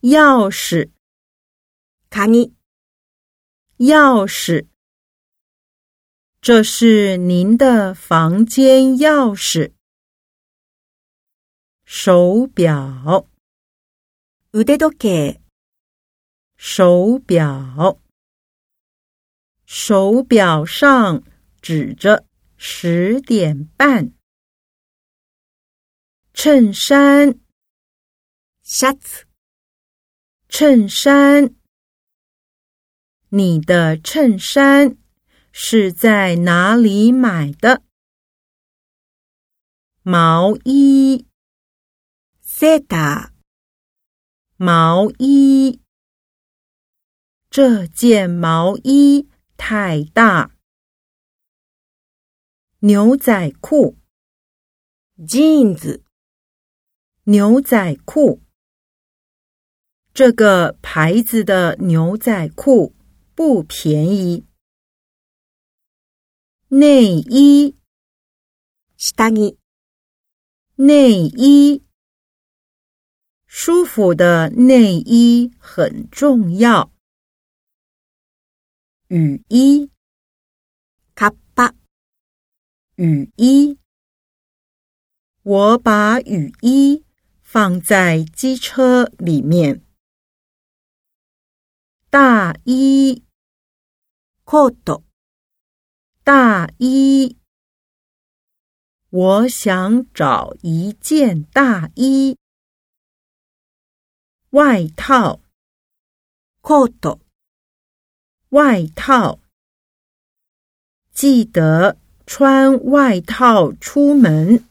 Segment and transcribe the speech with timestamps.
[0.00, 0.90] 钥匙，
[2.10, 2.54] 鍵、
[3.78, 4.66] 钥匙。
[6.40, 9.72] 这是您的房间钥匙。
[11.84, 13.28] 手表，
[14.52, 15.40] 腕時計、
[16.56, 17.98] 手表，
[19.66, 21.24] 手表上
[21.60, 22.24] 指着
[22.56, 24.12] 十点半。
[26.32, 27.40] 衬衫，
[28.62, 29.26] シャツ、
[30.60, 31.54] 衬衫，
[33.28, 34.98] 你的衬衫
[35.52, 37.80] 是在哪里买的？
[40.02, 41.28] 毛衣
[42.42, 43.30] ，seta，
[44.56, 45.80] 毛衣，
[47.48, 50.50] 这件毛衣太大。
[52.80, 53.96] 牛仔裤
[55.24, 56.00] j e
[57.26, 58.40] 牛仔裤。
[60.17, 62.95] 这个牌子的牛仔裤
[63.33, 64.45] 不便宜。
[66.67, 67.75] 内衣，
[68.95, 69.57] 下着、
[70.75, 71.83] 内衣。
[73.45, 76.91] 舒服的内衣很重要。
[79.07, 79.89] 雨衣，
[81.15, 81.73] カッパ、
[82.95, 83.77] 雨衣。
[85.43, 87.03] 我把雨衣
[87.41, 89.83] 放在机车里面。
[92.09, 93.23] 大衣，
[94.43, 95.03] コート、
[96.23, 97.37] 大衣。
[99.09, 102.37] 我想找一件大衣。
[104.51, 105.39] 外套，
[106.61, 107.19] コート、
[108.49, 109.39] 外套。
[111.11, 114.63] 记得穿外套出门。